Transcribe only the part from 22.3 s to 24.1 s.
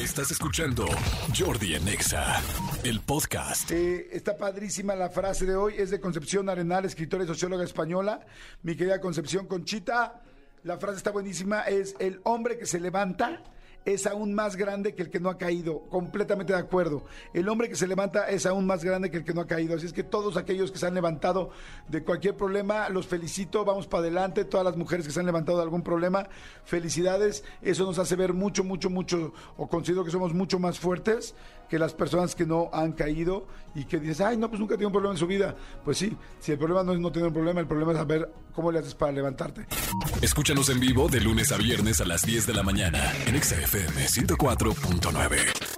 problema, los felicito, vamos para